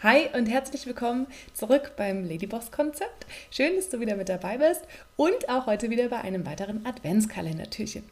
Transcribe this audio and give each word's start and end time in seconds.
Hi 0.00 0.28
und 0.32 0.46
herzlich 0.46 0.86
willkommen 0.86 1.26
zurück 1.54 1.94
beim 1.96 2.24
Ladyboss 2.24 2.70
Konzept. 2.70 3.26
Schön, 3.50 3.74
dass 3.74 3.88
du 3.88 3.98
wieder 3.98 4.14
mit 4.14 4.28
dabei 4.28 4.56
bist 4.56 4.82
und 5.16 5.48
auch 5.48 5.66
heute 5.66 5.90
wieder 5.90 6.08
bei 6.08 6.20
einem 6.20 6.46
weiteren 6.46 6.86
Adventskalendertürchen. 6.86 8.04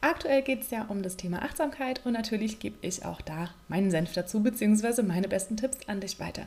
Aktuell 0.00 0.42
geht 0.42 0.62
es 0.62 0.70
ja 0.70 0.84
um 0.84 1.02
das 1.02 1.16
Thema 1.16 1.42
Achtsamkeit 1.42 2.02
und 2.06 2.12
natürlich 2.12 2.60
gebe 2.60 2.76
ich 2.86 3.04
auch 3.04 3.20
da 3.20 3.50
meinen 3.66 3.90
Senf 3.90 4.12
dazu, 4.12 4.40
beziehungsweise 4.40 5.02
meine 5.02 5.26
besten 5.26 5.56
Tipps 5.56 5.78
an 5.88 5.98
dich 5.98 6.20
weiter. 6.20 6.46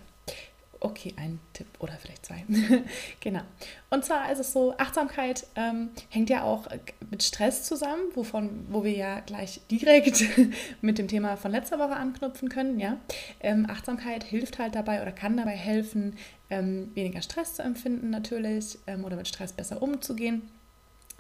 Okay, 0.80 1.14
ein 1.18 1.40
Tipp 1.54 1.68
oder 1.80 1.94
vielleicht 1.94 2.26
zwei. 2.26 2.44
genau. 3.20 3.42
Und 3.90 4.04
zwar 4.04 4.32
ist 4.32 4.40
es 4.40 4.52
so, 4.52 4.76
Achtsamkeit 4.78 5.48
ähm, 5.56 5.90
hängt 6.10 6.30
ja 6.30 6.44
auch 6.44 6.68
mit 7.10 7.24
Stress 7.24 7.64
zusammen, 7.64 8.04
wovon, 8.14 8.66
wo 8.70 8.84
wir 8.84 8.92
ja 8.92 9.20
gleich 9.22 9.62
direkt 9.72 10.24
mit 10.82 10.98
dem 10.98 11.08
Thema 11.08 11.38
von 11.38 11.52
letzter 11.52 11.80
Woche 11.80 11.96
anknüpfen 11.96 12.50
können. 12.50 12.80
Ja? 12.80 12.98
Ähm, 13.40 13.66
Achtsamkeit 13.70 14.24
hilft 14.24 14.60
halt 14.60 14.76
dabei 14.76 15.02
oder 15.02 15.12
kann 15.12 15.38
dabei 15.38 15.56
helfen, 15.56 16.18
ähm, 16.50 16.92
weniger 16.94 17.22
Stress 17.22 17.56
zu 17.56 17.64
empfinden 17.64 18.10
natürlich 18.10 18.78
ähm, 18.86 19.06
oder 19.06 19.16
mit 19.16 19.28
Stress 19.28 19.54
besser 19.54 19.82
umzugehen. 19.82 20.44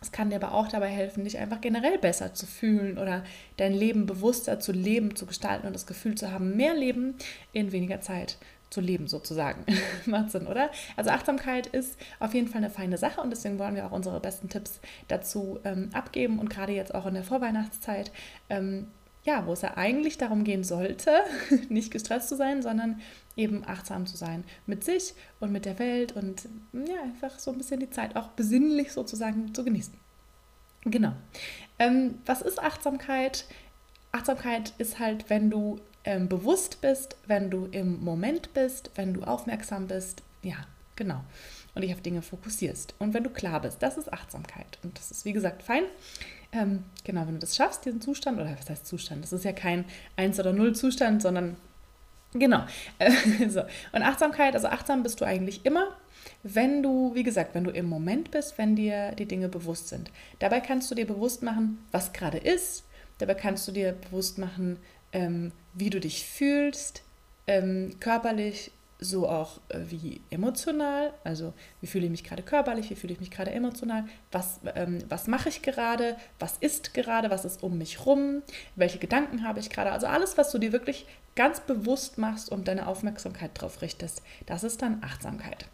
Es 0.01 0.11
kann 0.11 0.29
dir 0.29 0.35
aber 0.35 0.53
auch 0.53 0.67
dabei 0.67 0.89
helfen, 0.89 1.23
dich 1.23 1.39
einfach 1.39 1.61
generell 1.61 1.97
besser 1.97 2.33
zu 2.33 2.45
fühlen 2.45 2.97
oder 2.97 3.23
dein 3.57 3.73
Leben 3.73 4.05
bewusster 4.05 4.59
zu 4.59 4.71
leben, 4.71 5.15
zu 5.15 5.25
gestalten 5.25 5.65
und 5.65 5.73
das 5.73 5.87
Gefühl 5.87 6.15
zu 6.15 6.31
haben, 6.31 6.55
mehr 6.55 6.75
Leben 6.75 7.15
in 7.53 7.71
weniger 7.71 8.01
Zeit 8.01 8.37
zu 8.69 8.81
leben 8.81 9.07
sozusagen. 9.07 9.65
Macht 10.05 10.31
Sinn, 10.31 10.47
oder? 10.47 10.69
Also 10.95 11.11
Achtsamkeit 11.11 11.67
ist 11.67 11.97
auf 12.19 12.33
jeden 12.33 12.47
Fall 12.47 12.57
eine 12.57 12.69
feine 12.69 12.97
Sache 12.97 13.21
und 13.21 13.29
deswegen 13.29 13.59
wollen 13.59 13.75
wir 13.75 13.85
auch 13.85 13.91
unsere 13.91 14.19
besten 14.19 14.49
Tipps 14.49 14.79
dazu 15.07 15.59
ähm, 15.63 15.89
abgeben 15.93 16.39
und 16.39 16.49
gerade 16.49 16.73
jetzt 16.73 16.93
auch 16.93 17.05
in 17.05 17.13
der 17.13 17.23
Vorweihnachtszeit, 17.23 18.11
ähm, 18.49 18.87
ja, 19.23 19.47
wo 19.47 19.53
es 19.53 19.61
ja 19.61 19.75
eigentlich 19.75 20.17
darum 20.17 20.43
gehen 20.43 20.63
sollte, 20.63 21.11
nicht 21.69 21.91
gestresst 21.91 22.29
zu 22.29 22.35
sein, 22.35 22.61
sondern 22.61 23.01
eben 23.35 23.63
achtsam 23.65 24.05
zu 24.05 24.17
sein 24.17 24.43
mit 24.65 24.83
sich 24.83 25.13
und 25.39 25.51
mit 25.51 25.65
der 25.65 25.79
Welt 25.79 26.13
und 26.13 26.47
ja, 26.73 27.01
einfach 27.03 27.39
so 27.39 27.51
ein 27.51 27.57
bisschen 27.57 27.79
die 27.79 27.89
Zeit 27.89 28.15
auch 28.15 28.29
besinnlich 28.29 28.91
sozusagen 28.91 29.53
zu 29.53 29.63
genießen. 29.63 29.93
Genau. 30.85 31.13
Ähm, 31.79 32.19
was 32.25 32.41
ist 32.41 32.61
Achtsamkeit? 32.61 33.45
Achtsamkeit 34.11 34.73
ist 34.77 34.99
halt, 34.99 35.29
wenn 35.29 35.49
du 35.49 35.79
ähm, 36.05 36.29
bewusst 36.29 36.81
bist, 36.81 37.17
wenn 37.25 37.49
du 37.49 37.65
im 37.71 38.03
Moment 38.03 38.53
bist, 38.53 38.91
wenn 38.95 39.13
du 39.13 39.23
aufmerksam 39.23 39.87
bist. 39.87 40.21
Ja, 40.43 40.55
genau. 40.95 41.21
Und 41.73 41.81
dich 41.81 41.93
auf 41.93 42.01
Dinge 42.01 42.21
fokussierst. 42.21 42.95
Und 42.99 43.13
wenn 43.13 43.23
du 43.23 43.29
klar 43.29 43.61
bist, 43.61 43.81
das 43.81 43.97
ist 43.97 44.13
Achtsamkeit. 44.13 44.77
Und 44.83 44.97
das 44.97 45.11
ist, 45.11 45.25
wie 45.25 45.33
gesagt, 45.33 45.63
fein. 45.63 45.83
Ähm, 46.53 46.83
genau, 47.03 47.21
wenn 47.21 47.33
du 47.33 47.39
das 47.39 47.55
schaffst, 47.55 47.85
diesen 47.85 48.01
Zustand, 48.01 48.39
oder 48.39 48.55
was 48.57 48.69
heißt 48.69 48.87
Zustand? 48.87 49.23
Das 49.23 49.33
ist 49.33 49.43
ja 49.43 49.51
kein 49.51 49.83
1 50.15 50.39
oder 50.39 50.53
0 50.53 50.75
Zustand, 50.75 51.21
sondern 51.21 51.57
genau. 52.33 52.65
So. 53.49 53.63
Und 53.91 54.03
Achtsamkeit, 54.03 54.53
also 54.53 54.67
achtsam 54.67 55.03
bist 55.03 55.19
du 55.19 55.25
eigentlich 55.25 55.65
immer, 55.65 55.97
wenn 56.43 56.81
du, 56.81 57.13
wie 57.15 57.23
gesagt, 57.23 57.55
wenn 57.55 57.63
du 57.63 57.71
im 57.71 57.87
Moment 57.89 58.31
bist, 58.31 58.57
wenn 58.57 58.75
dir 58.75 59.11
die 59.13 59.25
Dinge 59.25 59.49
bewusst 59.49 59.89
sind. 59.89 60.11
Dabei 60.39 60.61
kannst 60.61 60.89
du 60.91 60.95
dir 60.95 61.07
bewusst 61.07 61.43
machen, 61.43 61.83
was 61.91 62.13
gerade 62.13 62.37
ist. 62.37 62.83
Dabei 63.17 63.33
kannst 63.33 63.67
du 63.67 63.71
dir 63.71 63.93
bewusst 63.93 64.37
machen, 64.37 64.77
ähm, 65.15 65.53
wie 65.73 65.89
du 65.89 65.99
dich 66.01 66.25
fühlst, 66.25 67.01
ähm, 67.47 67.95
körperlich, 68.01 68.71
so 68.99 69.29
auch 69.29 69.59
äh, 69.69 69.79
wie 69.87 70.21
emotional. 70.29 71.13
Also 71.23 71.53
wie 71.79 71.87
fühle 71.87 72.05
ich 72.05 72.11
mich 72.11 72.23
gerade 72.25 72.43
körperlich, 72.43 72.89
wie 72.89 72.95
fühle 72.95 73.13
ich 73.13 73.21
mich 73.21 73.31
gerade 73.31 73.51
emotional, 73.51 74.05
was, 74.31 74.59
ähm, 74.75 74.99
was 75.07 75.27
mache 75.27 75.47
ich 75.49 75.61
gerade, 75.61 76.17
was 76.37 76.57
ist 76.57 76.93
gerade, 76.93 77.29
was 77.29 77.45
ist 77.45 77.63
um 77.63 77.77
mich 77.77 78.05
rum, 78.05 78.43
welche 78.75 78.99
Gedanken 78.99 79.47
habe 79.47 79.59
ich 79.59 79.69
gerade. 79.69 79.91
Also 79.93 80.07
alles, 80.07 80.37
was 80.37 80.51
du 80.51 80.59
dir 80.59 80.73
wirklich 80.73 81.07
ganz 81.35 81.61
bewusst 81.61 82.17
machst 82.17 82.51
und 82.51 82.67
deine 82.67 82.85
Aufmerksamkeit 82.87 83.51
darauf 83.55 83.81
richtest, 83.81 84.21
das 84.45 84.63
ist 84.63 84.81
dann 84.81 85.01
Achtsamkeit. 85.01 85.65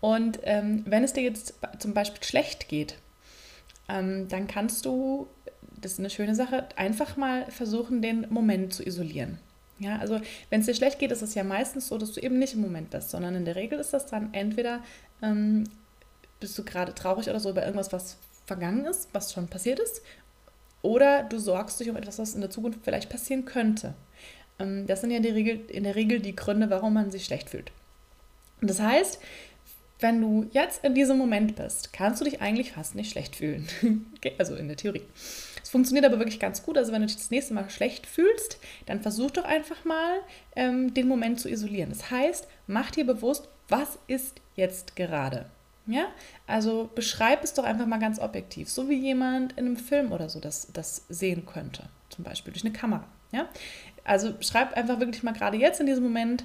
Und 0.00 0.40
ähm, 0.44 0.84
wenn 0.86 1.04
es 1.04 1.12
dir 1.12 1.22
jetzt 1.22 1.54
zum 1.78 1.92
Beispiel 1.92 2.22
schlecht 2.22 2.68
geht, 2.68 2.96
ähm, 3.88 4.28
dann 4.28 4.46
kannst 4.46 4.86
du 4.86 5.28
das 5.82 5.92
ist 5.92 5.98
eine 5.98 6.10
schöne 6.10 6.34
Sache, 6.34 6.68
einfach 6.76 7.16
mal 7.16 7.50
versuchen, 7.50 8.00
den 8.00 8.26
Moment 8.30 8.72
zu 8.72 8.86
isolieren. 8.86 9.38
Ja, 9.78 9.98
also 9.98 10.20
wenn 10.48 10.60
es 10.60 10.66
dir 10.66 10.74
schlecht 10.74 10.98
geht, 10.98 11.10
ist 11.10 11.22
es 11.22 11.34
ja 11.34 11.44
meistens 11.44 11.88
so, 11.88 11.98
dass 11.98 12.12
du 12.12 12.20
eben 12.20 12.38
nicht 12.38 12.54
im 12.54 12.60
Moment 12.60 12.90
bist, 12.90 13.10
sondern 13.10 13.34
in 13.34 13.44
der 13.44 13.56
Regel 13.56 13.78
ist 13.80 13.92
das 13.92 14.06
dann 14.06 14.32
entweder 14.32 14.80
ähm, 15.22 15.64
bist 16.38 16.56
du 16.56 16.64
gerade 16.64 16.94
traurig 16.94 17.28
oder 17.28 17.40
so 17.40 17.50
über 17.50 17.62
irgendwas, 17.62 17.92
was 17.92 18.16
vergangen 18.46 18.84
ist, 18.86 19.08
was 19.12 19.32
schon 19.32 19.48
passiert 19.48 19.80
ist, 19.80 20.02
oder 20.82 21.22
du 21.22 21.38
sorgst 21.38 21.80
dich 21.80 21.90
um 21.90 21.96
etwas, 21.96 22.18
was 22.18 22.34
in 22.34 22.40
der 22.40 22.50
Zukunft 22.50 22.80
vielleicht 22.82 23.08
passieren 23.08 23.44
könnte. 23.44 23.94
Ähm, 24.58 24.86
das 24.86 25.00
sind 25.00 25.10
ja 25.10 25.16
in 25.16 25.22
der, 25.22 25.34
Regel, 25.34 25.60
in 25.68 25.84
der 25.84 25.94
Regel 25.94 26.20
die 26.20 26.36
Gründe, 26.36 26.70
warum 26.70 26.94
man 26.94 27.10
sich 27.10 27.24
schlecht 27.24 27.50
fühlt. 27.50 27.72
Und 28.60 28.68
das 28.68 28.80
heißt, 28.80 29.20
wenn 30.00 30.20
du 30.20 30.46
jetzt 30.52 30.84
in 30.84 30.94
diesem 30.94 31.18
Moment 31.18 31.56
bist, 31.56 31.92
kannst 31.92 32.20
du 32.20 32.24
dich 32.24 32.40
eigentlich 32.40 32.72
fast 32.72 32.94
nicht 32.94 33.10
schlecht 33.10 33.36
fühlen. 33.36 33.68
also 34.38 34.56
in 34.56 34.68
der 34.68 34.76
Theorie. 34.76 35.02
Funktioniert 35.72 36.04
aber 36.04 36.18
wirklich 36.18 36.38
ganz 36.38 36.62
gut. 36.62 36.76
Also 36.76 36.92
wenn 36.92 37.00
du 37.00 37.06
dich 37.06 37.16
das 37.16 37.30
nächste 37.30 37.54
Mal 37.54 37.70
schlecht 37.70 38.06
fühlst, 38.06 38.58
dann 38.84 39.00
versuch 39.00 39.30
doch 39.30 39.44
einfach 39.44 39.86
mal, 39.86 40.18
ähm, 40.54 40.92
den 40.92 41.08
Moment 41.08 41.40
zu 41.40 41.48
isolieren. 41.48 41.88
Das 41.88 42.10
heißt, 42.10 42.46
mach 42.66 42.90
dir 42.90 43.06
bewusst, 43.06 43.48
was 43.70 43.98
ist 44.06 44.42
jetzt 44.54 44.96
gerade. 44.96 45.46
Ja, 45.86 46.08
also 46.46 46.90
beschreib 46.94 47.42
es 47.42 47.54
doch 47.54 47.64
einfach 47.64 47.86
mal 47.86 47.98
ganz 47.98 48.18
objektiv, 48.18 48.68
so 48.68 48.90
wie 48.90 48.98
jemand 48.98 49.52
in 49.52 49.64
einem 49.64 49.76
Film 49.78 50.12
oder 50.12 50.28
so 50.28 50.40
das, 50.40 50.70
das 50.74 51.06
sehen 51.08 51.46
könnte, 51.46 51.84
zum 52.10 52.22
Beispiel 52.22 52.52
durch 52.52 52.66
eine 52.66 52.74
Kamera. 52.74 53.08
Ja, 53.32 53.48
also 54.04 54.34
schreib 54.40 54.76
einfach 54.76 55.00
wirklich 55.00 55.22
mal 55.22 55.32
gerade 55.32 55.56
jetzt 55.56 55.80
in 55.80 55.86
diesem 55.86 56.04
Moment, 56.04 56.44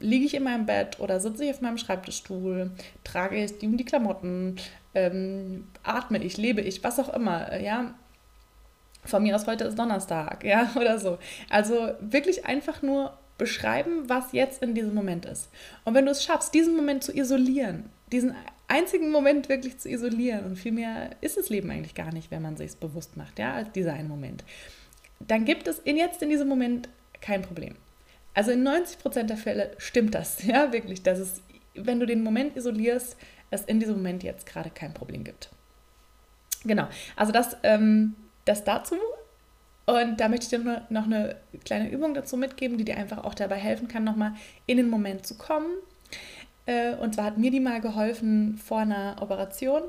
liege 0.00 0.24
ich 0.24 0.32
in 0.32 0.44
meinem 0.44 0.64
Bett 0.64 0.98
oder 0.98 1.20
sitze 1.20 1.44
ich 1.44 1.50
auf 1.50 1.60
meinem 1.60 1.76
Schreibtischstuhl, 1.76 2.70
trage 3.04 3.36
ich 3.36 3.58
die, 3.58 3.76
die 3.76 3.84
Klamotten, 3.84 4.56
ähm, 4.94 5.68
atme 5.82 6.24
ich, 6.24 6.38
lebe 6.38 6.62
ich, 6.62 6.82
was 6.82 6.98
auch 6.98 7.10
immer, 7.10 7.60
ja. 7.60 7.94
Von 9.04 9.22
mir 9.22 9.34
aus 9.34 9.46
heute 9.46 9.64
ist 9.64 9.78
Donnerstag, 9.78 10.44
ja, 10.44 10.70
oder 10.76 10.98
so. 10.98 11.18
Also 11.50 11.92
wirklich 12.00 12.46
einfach 12.46 12.82
nur 12.82 13.16
beschreiben, 13.38 14.08
was 14.08 14.32
jetzt 14.32 14.62
in 14.62 14.74
diesem 14.74 14.94
Moment 14.94 15.26
ist. 15.26 15.50
Und 15.84 15.94
wenn 15.94 16.06
du 16.06 16.12
es 16.12 16.22
schaffst, 16.22 16.54
diesen 16.54 16.76
Moment 16.76 17.02
zu 17.02 17.12
isolieren, 17.12 17.90
diesen 18.12 18.34
einzigen 18.68 19.10
Moment 19.10 19.48
wirklich 19.48 19.78
zu 19.78 19.88
isolieren, 19.88 20.44
und 20.44 20.56
viel 20.56 20.72
mehr 20.72 21.10
ist 21.20 21.36
das 21.36 21.48
Leben 21.48 21.70
eigentlich 21.70 21.94
gar 21.94 22.12
nicht, 22.12 22.30
wenn 22.30 22.42
man 22.42 22.56
sich 22.56 22.68
es 22.68 22.76
bewusst 22.76 23.16
macht, 23.16 23.38
ja, 23.38 23.54
als 23.54 23.72
dieser 23.72 23.94
einen 23.94 24.08
Moment, 24.08 24.44
dann 25.18 25.44
gibt 25.44 25.66
es 25.66 25.78
in 25.80 25.96
jetzt 25.96 26.22
in 26.22 26.28
diesem 26.28 26.48
Moment 26.48 26.88
kein 27.20 27.42
Problem. 27.42 27.74
Also 28.34 28.50
in 28.50 28.62
90 28.62 28.98
Prozent 28.98 29.30
der 29.30 29.36
Fälle 29.36 29.72
stimmt 29.78 30.14
das, 30.14 30.42
ja, 30.44 30.72
wirklich, 30.72 31.02
dass 31.02 31.18
es, 31.18 31.42
wenn 31.74 32.00
du 32.00 32.06
den 32.06 32.22
Moment 32.22 32.56
isolierst, 32.56 33.16
es 33.50 33.62
in 33.62 33.80
diesem 33.80 33.96
Moment 33.96 34.22
jetzt 34.22 34.46
gerade 34.46 34.70
kein 34.70 34.94
Problem 34.94 35.24
gibt. 35.24 35.50
Genau, 36.64 36.88
also 37.16 37.32
das, 37.32 37.56
ähm, 37.64 38.14
das 38.44 38.64
dazu. 38.64 38.96
Und 39.84 40.20
da 40.20 40.28
möchte 40.28 40.44
ich 40.44 40.62
dir 40.62 40.84
noch 40.90 41.04
eine 41.04 41.36
kleine 41.64 41.90
Übung 41.90 42.14
dazu 42.14 42.36
mitgeben, 42.36 42.78
die 42.78 42.84
dir 42.84 42.96
einfach 42.96 43.24
auch 43.24 43.34
dabei 43.34 43.56
helfen 43.56 43.88
kann, 43.88 44.04
nochmal 44.04 44.34
in 44.66 44.76
den 44.76 44.88
Moment 44.88 45.26
zu 45.26 45.36
kommen. 45.36 45.70
Äh, 46.66 46.94
und 46.94 47.14
zwar 47.14 47.24
hat 47.24 47.38
mir 47.38 47.50
die 47.50 47.60
mal 47.60 47.80
geholfen 47.80 48.58
vor 48.58 48.78
einer 48.78 49.16
Operation. 49.20 49.82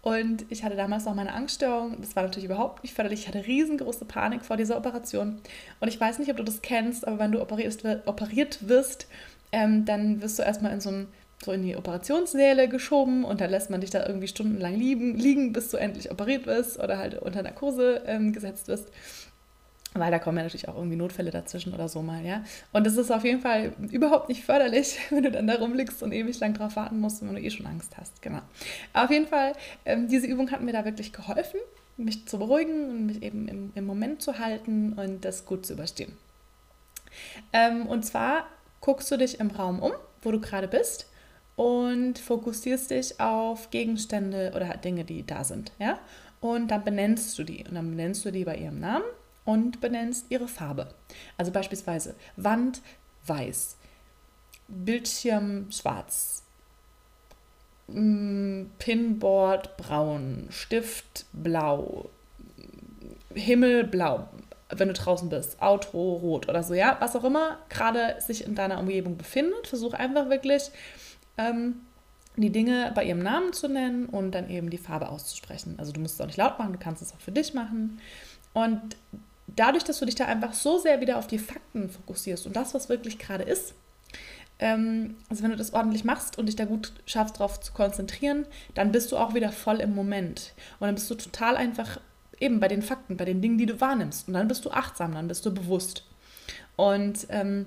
Und 0.00 0.44
ich 0.50 0.64
hatte 0.64 0.76
damals 0.76 1.06
noch 1.06 1.14
meine 1.14 1.32
Angststörung. 1.32 1.96
Das 2.00 2.14
war 2.14 2.22
natürlich 2.22 2.44
überhaupt 2.44 2.82
nicht 2.82 2.94
förderlich. 2.94 3.20
Ich 3.20 3.28
hatte 3.28 3.46
riesengroße 3.46 4.04
Panik 4.04 4.44
vor 4.44 4.56
dieser 4.56 4.76
Operation. 4.76 5.40
Und 5.80 5.88
ich 5.88 5.98
weiß 5.98 6.18
nicht, 6.18 6.30
ob 6.30 6.36
du 6.36 6.42
das 6.42 6.60
kennst, 6.60 7.06
aber 7.06 7.18
wenn 7.18 7.32
du 7.32 7.40
operiert, 7.40 8.68
wirst, 8.68 9.06
ähm, 9.50 9.84
dann 9.86 10.20
wirst 10.20 10.38
du 10.38 10.42
erstmal 10.42 10.72
in 10.72 10.80
so, 10.80 10.90
ein, 10.90 11.06
so 11.44 11.52
in 11.52 11.62
die 11.62 11.76
Operationssäle 11.76 12.68
geschoben 12.68 13.24
und 13.24 13.40
dann 13.40 13.50
lässt 13.50 13.70
man 13.70 13.80
dich 13.80 13.90
da 13.90 14.06
irgendwie 14.06 14.28
stundenlang 14.28 14.76
liegen, 14.76 15.16
liegen 15.16 15.52
bis 15.52 15.70
du 15.70 15.76
endlich 15.76 16.10
operiert 16.10 16.46
wirst 16.46 16.78
oder 16.78 16.98
halt 16.98 17.20
unter 17.20 17.42
Narkose 17.42 18.02
ähm, 18.06 18.32
gesetzt 18.32 18.68
wirst 18.68 18.88
weil 19.94 20.10
da 20.10 20.18
kommen 20.18 20.38
ja 20.38 20.44
natürlich 20.44 20.68
auch 20.68 20.76
irgendwie 20.76 20.96
Notfälle 20.96 21.30
dazwischen 21.30 21.72
oder 21.72 21.88
so 21.88 22.02
mal, 22.02 22.24
ja. 22.24 22.44
Und 22.72 22.84
das 22.84 22.96
ist 22.96 23.10
auf 23.10 23.24
jeden 23.24 23.40
Fall 23.40 23.72
überhaupt 23.92 24.28
nicht 24.28 24.44
förderlich, 24.44 24.98
wenn 25.10 25.22
du 25.22 25.30
dann 25.30 25.46
da 25.46 25.54
rumliegst 25.54 26.02
und 26.02 26.12
ewig 26.12 26.38
lang 26.40 26.54
drauf 26.54 26.76
warten 26.76 26.98
musst, 26.98 27.22
wenn 27.22 27.34
du 27.34 27.40
eh 27.40 27.50
schon 27.50 27.66
Angst 27.66 27.96
hast, 27.96 28.20
genau. 28.20 28.40
Auf 28.92 29.10
jeden 29.10 29.28
Fall, 29.28 29.52
ähm, 29.84 30.08
diese 30.08 30.26
Übung 30.26 30.50
hat 30.50 30.62
mir 30.62 30.72
da 30.72 30.84
wirklich 30.84 31.12
geholfen, 31.12 31.60
mich 31.96 32.26
zu 32.26 32.38
beruhigen 32.38 32.90
und 32.90 33.06
mich 33.06 33.22
eben 33.22 33.46
im, 33.46 33.72
im 33.74 33.86
Moment 33.86 34.20
zu 34.20 34.38
halten 34.40 34.94
und 34.94 35.24
das 35.24 35.46
gut 35.46 35.64
zu 35.64 35.74
überstehen. 35.74 36.16
Ähm, 37.52 37.86
und 37.86 38.04
zwar 38.04 38.48
guckst 38.80 39.10
du 39.12 39.16
dich 39.16 39.38
im 39.38 39.52
Raum 39.52 39.78
um, 39.78 39.92
wo 40.22 40.32
du 40.32 40.40
gerade 40.40 40.66
bist 40.66 41.06
und 41.56 42.18
fokussierst 42.18 42.90
dich 42.90 43.20
auf 43.20 43.70
Gegenstände 43.70 44.52
oder 44.54 44.76
Dinge, 44.76 45.04
die 45.04 45.24
da 45.24 45.44
sind, 45.44 45.72
ja. 45.78 45.98
Und 46.40 46.68
dann 46.68 46.84
benennst 46.84 47.38
du 47.38 47.44
die 47.44 47.64
und 47.66 47.74
dann 47.74 47.90
benennst 47.90 48.24
du 48.24 48.30
die 48.30 48.44
bei 48.44 48.56
ihrem 48.56 48.80
Namen 48.80 49.04
und 49.44 49.80
benennst 49.80 50.26
ihre 50.30 50.48
Farbe. 50.48 50.92
Also 51.36 51.52
beispielsweise 51.52 52.14
Wand 52.36 52.82
weiß, 53.26 53.76
Bildschirm 54.68 55.70
schwarz, 55.70 56.42
mm, 57.86 58.64
Pinboard 58.78 59.76
braun, 59.76 60.48
Stift 60.50 61.26
blau, 61.32 62.10
Himmel 63.34 63.84
blau. 63.84 64.28
wenn 64.70 64.88
du 64.88 64.94
draußen 64.94 65.28
bist, 65.28 65.60
Auto 65.62 66.14
rot 66.16 66.48
oder 66.48 66.62
so, 66.64 66.74
ja, 66.74 66.96
was 66.98 67.14
auch 67.14 67.22
immer 67.22 67.58
gerade 67.68 68.16
sich 68.20 68.44
in 68.44 68.54
deiner 68.56 68.80
Umgebung 68.80 69.16
befindet, 69.16 69.68
versuch 69.68 69.92
einfach 69.92 70.30
wirklich 70.30 70.70
ähm, 71.38 71.80
die 72.36 72.50
Dinge 72.50 72.92
bei 72.94 73.04
ihrem 73.04 73.20
Namen 73.20 73.52
zu 73.52 73.68
nennen 73.68 74.06
und 74.06 74.32
dann 74.32 74.50
eben 74.50 74.70
die 74.70 74.78
Farbe 74.78 75.08
auszusprechen. 75.08 75.76
Also 75.78 75.92
du 75.92 76.00
musst 76.00 76.14
es 76.14 76.20
auch 76.20 76.26
nicht 76.26 76.36
laut 76.36 76.58
machen, 76.58 76.72
du 76.72 76.78
kannst 76.78 77.02
es 77.02 77.12
auch 77.12 77.20
für 77.20 77.32
dich 77.32 77.54
machen. 77.54 78.00
Und 78.52 78.96
dadurch, 79.46 79.84
dass 79.84 79.98
du 79.98 80.06
dich 80.06 80.14
da 80.14 80.26
einfach 80.26 80.52
so 80.52 80.78
sehr 80.78 81.00
wieder 81.00 81.18
auf 81.18 81.26
die 81.26 81.38
Fakten 81.38 81.88
fokussierst 81.88 82.46
und 82.46 82.56
das, 82.56 82.74
was 82.74 82.88
wirklich 82.88 83.18
gerade 83.18 83.44
ist, 83.44 83.74
ähm, 84.58 85.16
also 85.28 85.42
wenn 85.42 85.50
du 85.50 85.56
das 85.56 85.72
ordentlich 85.72 86.04
machst 86.04 86.38
und 86.38 86.46
dich 86.46 86.56
da 86.56 86.64
gut 86.64 86.92
schaffst, 87.06 87.36
darauf 87.36 87.60
zu 87.60 87.72
konzentrieren, 87.72 88.46
dann 88.74 88.92
bist 88.92 89.10
du 89.12 89.16
auch 89.16 89.34
wieder 89.34 89.52
voll 89.52 89.80
im 89.80 89.94
Moment. 89.94 90.54
Und 90.78 90.86
dann 90.86 90.94
bist 90.94 91.10
du 91.10 91.14
total 91.16 91.56
einfach 91.56 92.00
eben 92.40 92.60
bei 92.60 92.68
den 92.68 92.82
Fakten, 92.82 93.16
bei 93.16 93.24
den 93.24 93.40
Dingen, 93.40 93.58
die 93.58 93.66
du 93.66 93.80
wahrnimmst. 93.80 94.28
Und 94.28 94.34
dann 94.34 94.48
bist 94.48 94.64
du 94.64 94.70
achtsam, 94.70 95.14
dann 95.14 95.28
bist 95.28 95.44
du 95.46 95.52
bewusst. 95.52 96.04
Und 96.76 97.26
ähm, 97.30 97.66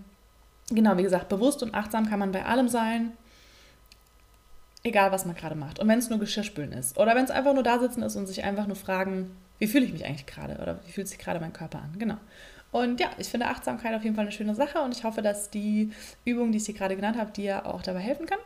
genau, 0.69 0.97
wie 0.97 1.03
gesagt, 1.03 1.29
bewusst 1.29 1.63
und 1.63 1.73
achtsam 1.73 2.09
kann 2.09 2.19
man 2.19 2.31
bei 2.31 2.45
allem 2.45 2.69
sein, 2.69 3.13
egal 4.83 5.11
was 5.11 5.25
man 5.25 5.35
gerade 5.35 5.55
macht. 5.55 5.79
Und 5.79 5.87
wenn 5.87 5.99
es 5.99 6.09
nur 6.09 6.19
Geschirrspülen 6.19 6.71
ist 6.71 6.97
oder 6.97 7.15
wenn 7.15 7.25
es 7.25 7.31
einfach 7.31 7.53
nur 7.53 7.63
da 7.63 7.79
sitzen 7.79 8.03
ist 8.03 8.15
und 8.15 8.27
sich 8.27 8.43
einfach 8.43 8.67
nur 8.67 8.75
fragen, 8.75 9.35
wie 9.59 9.67
fühle 9.67 9.85
ich 9.85 9.93
mich 9.93 10.05
eigentlich 10.05 10.25
gerade 10.25 10.61
oder 10.61 10.79
wie 10.85 10.91
fühlt 10.91 11.07
sich 11.07 11.17
gerade 11.17 11.39
mein 11.39 11.53
Körper 11.53 11.79
an. 11.79 11.95
Genau. 11.97 12.17
Und 12.71 12.99
ja, 12.99 13.09
ich 13.17 13.27
finde 13.27 13.47
Achtsamkeit 13.47 13.95
auf 13.95 14.03
jeden 14.03 14.15
Fall 14.15 14.25
eine 14.25 14.31
schöne 14.31 14.55
Sache 14.55 14.79
und 14.81 14.95
ich 14.95 15.03
hoffe, 15.03 15.21
dass 15.21 15.49
die 15.49 15.91
Übung, 16.25 16.51
die 16.51 16.57
ich 16.57 16.65
dir 16.65 16.73
gerade 16.73 16.95
genannt 16.95 17.17
habe, 17.17 17.31
dir 17.31 17.65
auch 17.65 17.81
dabei 17.81 17.99
helfen 17.99 18.25
kann. 18.25 18.39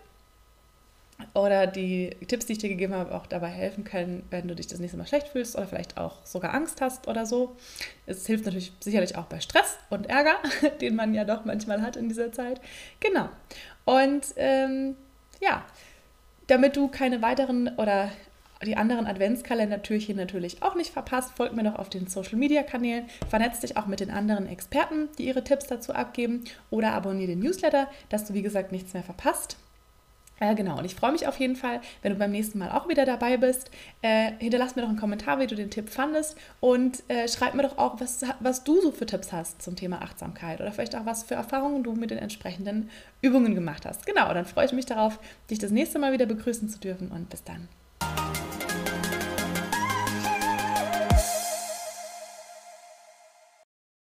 Oder 1.33 1.67
die 1.67 2.15
Tipps, 2.27 2.47
die 2.47 2.53
ich 2.53 2.59
dir 2.59 2.69
gegeben 2.69 2.93
habe, 2.93 3.13
auch 3.13 3.27
dabei 3.27 3.49
helfen 3.49 3.83
können, 3.83 4.23
wenn 4.31 4.47
du 4.47 4.55
dich 4.55 4.67
das 4.67 4.79
nächste 4.79 4.97
Mal 4.97 5.05
schlecht 5.05 5.27
fühlst 5.27 5.55
oder 5.55 5.67
vielleicht 5.67 5.97
auch 5.97 6.25
sogar 6.25 6.53
Angst 6.53 6.81
hast 6.81 7.07
oder 7.07 7.25
so. 7.25 7.55
Es 8.07 8.25
hilft 8.25 8.45
natürlich 8.45 8.73
sicherlich 8.79 9.15
auch 9.17 9.25
bei 9.25 9.39
Stress 9.39 9.77
und 9.89 10.09
Ärger, 10.09 10.37
den 10.81 10.95
man 10.95 11.13
ja 11.13 11.23
doch 11.23 11.45
manchmal 11.45 11.81
hat 11.81 11.95
in 11.95 12.09
dieser 12.09 12.31
Zeit. 12.31 12.59
Genau. 12.99 13.29
Und 13.85 14.25
ähm, 14.35 14.95
ja, 15.41 15.63
damit 16.51 16.75
du 16.75 16.89
keine 16.89 17.21
weiteren 17.21 17.69
oder 17.77 18.11
die 18.65 18.75
anderen 18.75 19.07
Adventskalendertürchen 19.07 20.17
natürlich 20.17 20.61
auch 20.61 20.75
nicht 20.75 20.91
verpasst, 20.91 21.31
folgt 21.31 21.55
mir 21.55 21.63
doch 21.63 21.75
auf 21.75 21.87
den 21.87 22.07
Social 22.07 22.37
Media 22.37 22.61
Kanälen, 22.61 23.05
vernetzt 23.29 23.63
dich 23.63 23.77
auch 23.77 23.85
mit 23.85 24.01
den 24.01 24.11
anderen 24.11 24.47
Experten, 24.47 25.07
die 25.17 25.27
ihre 25.27 25.45
Tipps 25.45 25.67
dazu 25.67 25.93
abgeben 25.93 26.43
oder 26.69 26.91
abonniere 26.91 27.29
den 27.29 27.39
Newsletter, 27.39 27.87
dass 28.09 28.25
du 28.25 28.33
wie 28.33 28.41
gesagt 28.41 28.73
nichts 28.73 28.93
mehr 28.93 29.01
verpasst. 29.01 29.55
Äh, 30.41 30.55
genau, 30.55 30.79
und 30.79 30.85
ich 30.85 30.95
freue 30.95 31.11
mich 31.11 31.27
auf 31.27 31.39
jeden 31.39 31.55
Fall, 31.55 31.81
wenn 32.01 32.13
du 32.13 32.17
beim 32.17 32.31
nächsten 32.31 32.57
Mal 32.57 32.71
auch 32.71 32.89
wieder 32.89 33.05
dabei 33.05 33.37
bist. 33.37 33.69
Äh, 34.01 34.31
hinterlass 34.39 34.75
mir 34.75 34.81
doch 34.81 34.89
einen 34.89 34.97
Kommentar, 34.97 35.39
wie 35.39 35.45
du 35.45 35.55
den 35.55 35.69
Tipp 35.69 35.87
fandest 35.87 36.35
und 36.59 37.03
äh, 37.09 37.27
schreib 37.27 37.53
mir 37.53 37.61
doch 37.61 37.77
auch, 37.77 38.01
was, 38.01 38.25
was 38.39 38.63
du 38.63 38.81
so 38.81 38.91
für 38.91 39.05
Tipps 39.05 39.31
hast 39.31 39.61
zum 39.61 39.75
Thema 39.75 40.01
Achtsamkeit 40.01 40.59
oder 40.59 40.71
vielleicht 40.71 40.95
auch 40.95 41.05
was 41.05 41.23
für 41.23 41.35
Erfahrungen 41.35 41.83
du 41.83 41.93
mit 41.93 42.09
den 42.09 42.17
entsprechenden 42.17 42.89
Übungen 43.21 43.53
gemacht 43.53 43.85
hast. 43.85 44.07
Genau, 44.07 44.33
dann 44.33 44.45
freue 44.45 44.65
ich 44.65 44.73
mich 44.73 44.87
darauf, 44.87 45.19
dich 45.51 45.59
das 45.59 45.69
nächste 45.69 45.99
Mal 45.99 46.11
wieder 46.11 46.25
begrüßen 46.25 46.69
zu 46.69 46.79
dürfen 46.79 47.11
und 47.11 47.29
bis 47.29 47.43
dann. 47.43 47.67